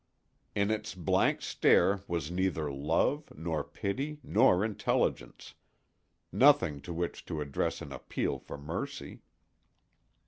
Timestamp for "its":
0.71-0.95